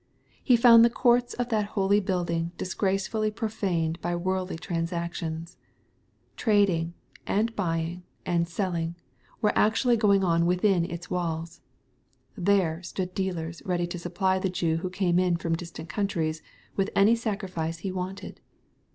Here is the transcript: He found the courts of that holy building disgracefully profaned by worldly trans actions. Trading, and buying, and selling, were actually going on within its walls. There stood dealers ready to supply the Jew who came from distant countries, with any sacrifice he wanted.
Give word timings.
He 0.43 0.55
found 0.55 0.83
the 0.83 0.89
courts 0.89 1.35
of 1.35 1.49
that 1.49 1.65
holy 1.77 1.99
building 1.99 2.53
disgracefully 2.57 3.29
profaned 3.29 4.01
by 4.01 4.15
worldly 4.15 4.55
trans 4.57 4.91
actions. 4.91 5.57
Trading, 6.35 6.95
and 7.27 7.55
buying, 7.55 8.01
and 8.25 8.47
selling, 8.47 8.95
were 9.43 9.55
actually 9.55 9.97
going 9.97 10.23
on 10.23 10.47
within 10.47 10.89
its 10.89 11.11
walls. 11.11 11.61
There 12.35 12.81
stood 12.81 13.13
dealers 13.13 13.61
ready 13.63 13.85
to 13.85 13.99
supply 13.99 14.39
the 14.39 14.49
Jew 14.49 14.77
who 14.77 14.89
came 14.89 15.35
from 15.37 15.55
distant 15.55 15.87
countries, 15.87 16.41
with 16.75 16.89
any 16.95 17.15
sacrifice 17.15 17.77
he 17.85 17.91
wanted. 17.91 18.41